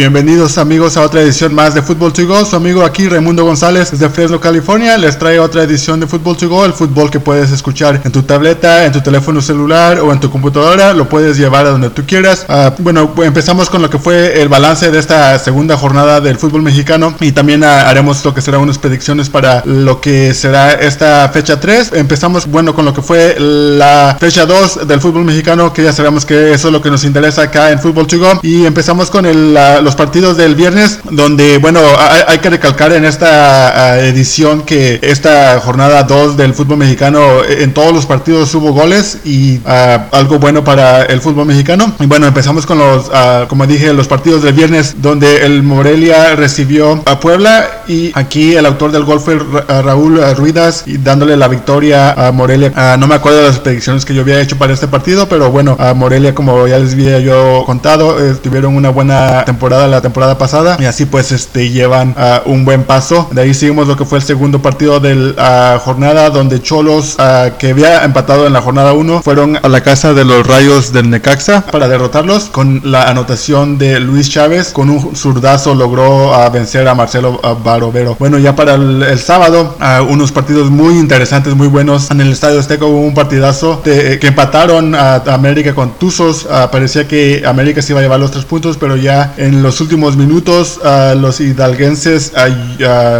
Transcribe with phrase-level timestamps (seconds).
[0.00, 2.42] Bienvenidos amigos a otra edición más de Fútbol to Go.
[2.46, 4.96] Su amigo aquí Raimundo González desde Fresno, California.
[4.96, 8.22] Les trae otra edición de Fútbol to Go, el fútbol que puedes escuchar en tu
[8.22, 10.94] tableta, en tu teléfono celular o en tu computadora.
[10.94, 12.46] Lo puedes llevar a donde tú quieras.
[12.48, 16.62] Ah, bueno, empezamos con lo que fue el balance de esta segunda jornada del fútbol
[16.62, 21.28] mexicano y también ah, haremos lo que será unas predicciones para lo que será esta
[21.28, 21.92] fecha 3.
[21.92, 26.24] Empezamos, bueno, con lo que fue la fecha 2 del fútbol mexicano, que ya sabemos
[26.24, 28.40] que eso es lo que nos interesa acá en Fútbol to Go.
[28.42, 31.80] Y empezamos con el, los partidos del viernes, donde, bueno,
[32.26, 37.74] hay, que recalcar en esta ah, edición que esta jornada 2 del fútbol mexicano, en
[37.74, 41.92] todos los partidos hubo goles y ah, algo bueno para el fútbol mexicano.
[42.00, 46.34] Y bueno, empezamos con los, ah, como dije, los partidos del viernes, donde el Morelia
[46.36, 49.38] recibió a Puebla y aquí el autor del gol fue
[49.68, 52.96] Raúl Ruidas y dándole la victoria a Morelia.
[52.98, 55.76] no me acuerdo de las predicciones que yo había hecho para este partido, pero bueno,
[55.78, 60.36] a Morelia, como ya les había yo contado, eh, tuvieron una buena temporada la temporada
[60.36, 63.28] pasada y así pues este llevan uh, un buen paso.
[63.32, 67.56] De ahí seguimos lo que fue el segundo partido de la jornada donde Cholos uh,
[67.58, 71.10] que había empatado en la jornada 1 fueron a la casa de los Rayos del
[71.10, 76.88] Necaxa para derrotarlos con la anotación de Luis Chávez con un zurdazo logró uh, vencer
[76.88, 78.16] a Marcelo Barovero.
[78.18, 79.76] Bueno, ya para el, sábado
[80.08, 82.10] unos partidos muy interesantes, muy buenos.
[82.10, 86.48] En el Estadio Azteca hubo un partidazo de, que empataron a, América con Tuzos.
[86.72, 90.16] parecía que América se iba a llevar los tres puntos, pero ya en los últimos
[90.16, 90.80] minutos
[91.16, 92.32] los hidalguenses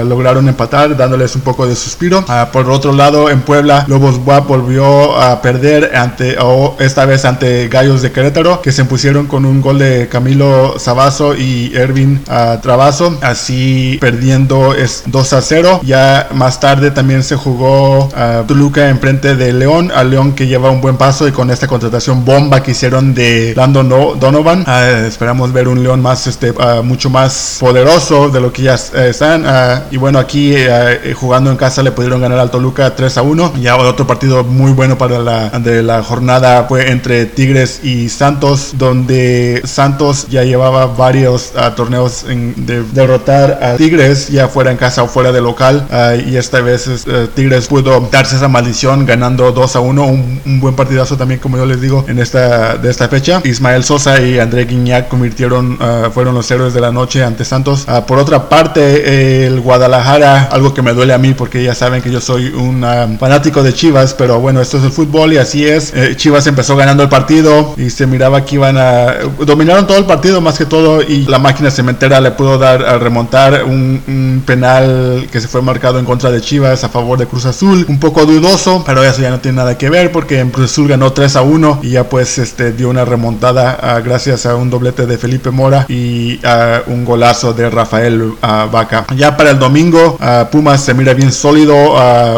[0.05, 2.25] lograron empatar dándoles un poco de suspiro.
[2.29, 7.25] Ah, por otro lado, en Puebla, Lobos Guap volvió a perder ante, o esta vez
[7.25, 12.23] ante Gallos de Querétaro, que se impusieron con un gol de Camilo Sabazo y Ervin
[12.29, 15.81] ah, Trabazo, así perdiendo es 2 a 0.
[15.85, 20.47] Ya más tarde también se jugó a Toluca en frente de León, a León que
[20.47, 25.05] lleva un buen paso y con esta contratación bomba que hicieron de Lando Donovan, ah,
[25.07, 29.45] esperamos ver un León más este mucho más poderoso de lo que ya eh, están.
[29.47, 33.23] Ah, y bueno, aquí eh, jugando en casa le pudieron ganar al Toluca 3 a
[33.23, 33.55] 1.
[33.61, 38.73] Ya otro partido muy bueno para la, de la jornada fue entre Tigres y Santos,
[38.75, 44.77] donde Santos ya llevaba varios ah, torneos en, de derrotar a Tigres, ya fuera en
[44.77, 45.87] casa o fuera de local.
[46.27, 46.89] Y esta vez
[47.35, 50.05] Tigres pudo darse esa maldición ganando 2 a 1.
[50.05, 53.41] Un, un, buen partidazo también, como yo les digo, en esta, de esta fecha.
[53.45, 55.79] Ismael Sosa y André Guignac convirtieron,
[56.21, 57.85] fueron los héroes de la noche ante Santos.
[57.87, 62.03] Ah, por otra parte, el Guadalajara, algo que me duele a mí porque ya saben
[62.03, 65.39] que yo soy un ah, fanático de Chivas, pero bueno, esto es el fútbol y
[65.39, 65.95] así es.
[65.95, 69.15] Eh, Chivas empezó ganando el partido y se miraba que iban a...
[69.47, 72.99] Dominaron todo el partido más que todo y la máquina cementera le pudo dar a
[72.99, 77.47] remontar un, penal que se fue marcado en contra de Chivas a favor de Cruz
[77.47, 77.87] Azul.
[77.89, 80.87] Un poco dudoso, pero eso ya no tiene nada que ver porque en Cruz Azul
[80.87, 84.69] ganó 3 a 1 y ya pues este dio una remontada ah, gracias a un
[84.69, 86.10] doblete de Felipe Mora y
[86.45, 89.07] a un golazo de Rafael Vaca.
[89.17, 90.19] Ya para el domingo,
[90.51, 91.75] Pumas se mira bien sólido,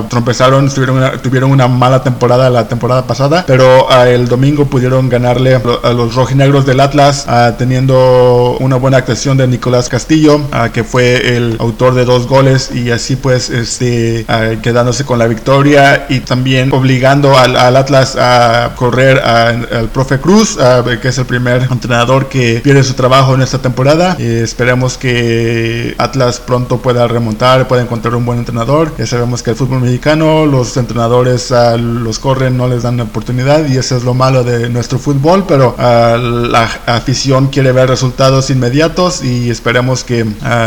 [0.09, 5.61] trompezaron, tuvieron una, tuvieron una mala temporada la temporada pasada, pero el domingo pudieron ganarle
[5.82, 7.27] a los rojinegros del Atlas,
[7.59, 10.41] teniendo una buena actuación de Nicolás Castillo,
[10.72, 14.27] que fue el autor de dos goles y así pues este,
[14.62, 20.59] quedándose con la victoria y también obligando al, Atlas a correr al profe Cruz,
[21.00, 26.41] que es el primer entrenador que pierde su trabajo en esta temporada esperemos que Atlas
[26.41, 28.93] pronto pueda remontar, pueda encontrar un buen entrenador.
[28.99, 33.77] Ya sabemos que el fútbol mexicano, los entrenadores los corren, no les dan oportunidad y
[33.77, 39.50] eso es lo malo de nuestro fútbol, pero la afición quiere ver resultados inmediatos y
[39.50, 40.27] esperemos que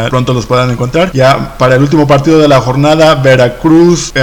[0.10, 1.12] pronto los puedan encontrar.
[1.14, 4.14] Ya para el último partido de la jornada, Veracruz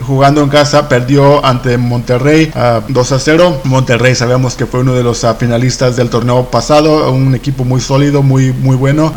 [0.00, 2.52] jugando en casa perdió ante Monterrey
[2.88, 3.60] 2 a 0.
[3.64, 8.19] Monterrey sabemos que fue uno de los finalistas del torneo pasado, un equipo muy sólido,
[8.22, 9.12] muy, muy bueno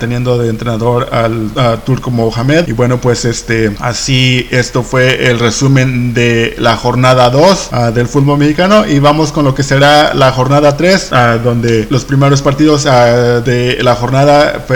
[0.00, 1.50] teniendo de entrenador al
[1.84, 2.68] turco Mohamed.
[2.68, 8.38] Y bueno, pues este, así esto fue el resumen de la jornada 2 del fútbol
[8.38, 8.86] mexicano.
[8.86, 11.10] Y vamos con lo que será la jornada 3,
[11.44, 14.66] donde los primeros partidos de la jornada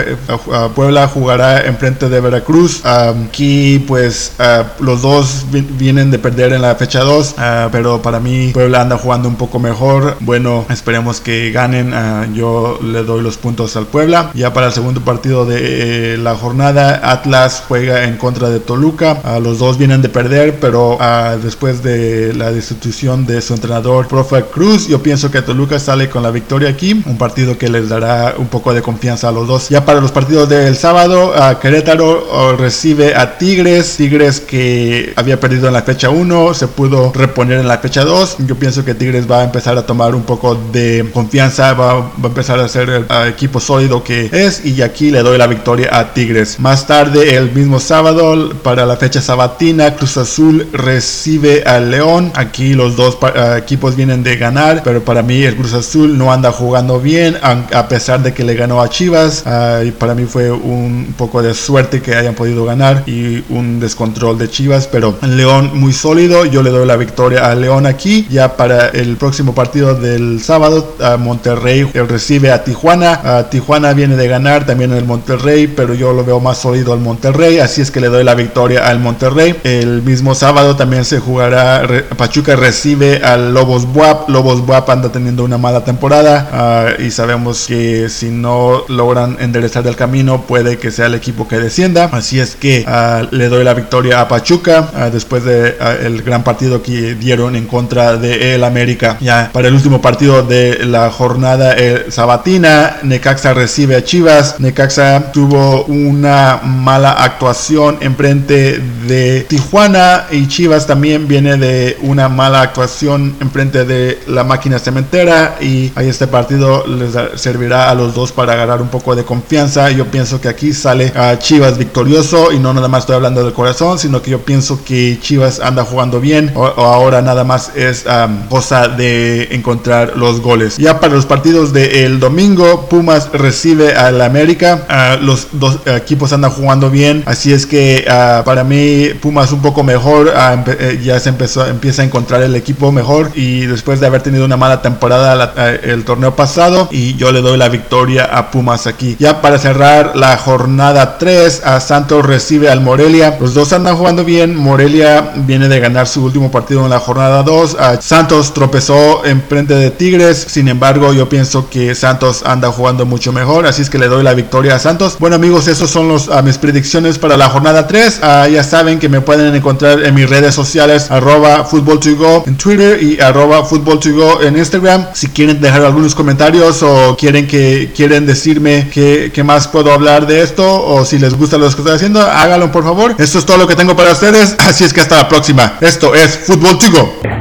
[0.75, 2.81] Puebla jugará en frente de Veracruz.
[2.85, 4.33] aquí pues
[4.79, 7.35] los dos vienen de perder en la fecha 2,
[7.71, 10.17] pero para mí Puebla anda jugando un poco mejor.
[10.19, 11.93] Bueno, esperemos que ganen.
[12.33, 14.31] yo le doy los puntos al Puebla.
[14.33, 19.21] Ya para el segundo partido de eh, la jornada, Atlas juega en contra de Toluca.
[19.23, 24.07] Ah, los dos vienen de perder, pero ah, después de la destitución de su entrenador,
[24.07, 27.03] Profe Cruz, yo pienso que Toluca sale con la victoria aquí.
[27.05, 29.69] Un partido que les dará un poco de confianza a los dos.
[29.69, 33.97] Ya para los partidos del sábado, Querétaro oh, recibe a Tigres.
[33.97, 38.37] Tigres que había perdido en la fecha 1, se pudo reponer en la fecha 2.
[38.47, 42.11] Yo pienso que Tigres va a empezar a tomar un poco de confianza, va, a
[42.23, 46.13] empezar a ser el equipo sólido que es y aquí le doy la victoria a
[46.13, 46.59] Tigres.
[46.59, 52.31] Más tarde, el mismo sábado, para la fecha sabatina, Cruz Azul recibe al León.
[52.35, 53.17] Aquí los dos
[53.57, 57.87] equipos vienen de ganar, pero para mí el Cruz Azul no anda jugando bien, a
[57.87, 59.43] pesar de que le ganó a Chivas.
[59.85, 64.37] y para mí fue un poco de suerte que hayan podido ganar y un descontrol
[64.37, 66.45] de Chivas, pero León muy sólido.
[66.45, 68.27] Yo le doy la victoria a León aquí.
[68.29, 73.21] Ya para el próximo partido del sábado, a Monterrey recibe a Tijuana.
[73.49, 77.59] Tijuana viene de ganar también el Monterrey, pero yo lo veo más sólido al Monterrey,
[77.59, 79.55] así es que le doy la victoria al Monterrey.
[79.63, 81.87] El mismo sábado también se jugará,
[82.17, 84.29] Pachuca recibe al Lobos Buap.
[84.29, 89.85] Lobos Buap anda teniendo una mala temporada ah, y sabemos que si no logran enderezar
[89.87, 92.09] el camino puede que sea el equipo que descienda.
[92.11, 96.43] Así es que ah, le doy la victoria a Pachuca ah, después de el gran
[96.43, 99.17] partido que dieron en contra de el América.
[99.19, 104.59] Ya para el último partido de la jornada el sabatina, Necaxa recibe a Chivas.
[104.59, 112.27] Necaxa tuvo una mala actuación en frente de Tijuana y Chivas también viene de una
[112.27, 117.93] mala actuación en frente de la máquina cementera y ahí este partido les servirá a
[117.93, 119.91] los dos para agarrar un poco de confianza.
[119.91, 123.53] Yo pienso que aquí sale a Chivas victorioso y no nada más estoy hablando del
[123.53, 128.05] corazón, sino que yo pienso que Chivas anda jugando bien o, ahora nada más es
[128.49, 130.77] cosa de encontrar los goles.
[130.77, 134.85] Ya para los partidos del domingo, Pumas recibe al América.
[134.87, 139.61] Ah, los dos equipos andan jugando bien, así es que ah, para mí Pumas un
[139.61, 140.31] poco mejor.
[140.33, 144.21] Ah, eh, ya se empezó, empieza a encontrar el equipo mejor y después de haber
[144.21, 145.53] tenido una mala temporada
[145.83, 149.17] el torneo pasado y yo le doy la victoria a Pumas aquí.
[149.19, 153.35] Ya para cerrar la jornada 3, a Santos recibe al Morelia.
[153.41, 154.55] Los dos andan jugando bien.
[154.55, 157.75] Morelia viene de ganar su último partido en la jornada 2.
[157.99, 160.45] Santos tropezó en frente de Tigres.
[160.47, 163.65] Sin embargo, yo pienso que Santos anda jugando mucho mejor.
[163.65, 165.17] Así es que le doy la victoria a Santos.
[165.19, 168.19] Bueno amigos, esos son los, mis predicciones para la jornada 3.
[168.21, 172.43] Ah, ya saben que me pueden encontrar en mis redes sociales arroba football to go
[172.45, 175.07] en Twitter y arroba go en Instagram.
[175.13, 180.27] Si quieren dejar algunos comentarios o quieren que quieren decirme qué, qué más puedo hablar
[180.27, 183.15] de esto o si les gusta lo que estoy haciendo, háganlo por favor.
[183.17, 184.55] Esto es todo lo que tengo para ustedes.
[184.59, 185.77] Así es que hasta la próxima.
[185.81, 187.32] Esto es Football to go.